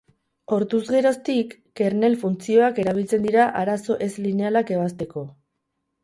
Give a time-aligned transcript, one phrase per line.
[0.55, 5.25] Orduz geroztik, kernel funtzioak erabiltzen dira arazo ez-linealak ebazteko.